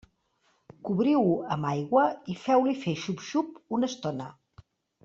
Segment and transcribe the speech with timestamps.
[0.87, 4.35] Cobriu-ho amb aigua i feu-li fer xup-xup una estona.